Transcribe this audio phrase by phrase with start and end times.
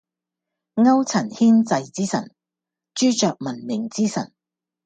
[0.77, 2.33] 勾陳牽滯之神，
[2.95, 4.33] 朱雀文明之神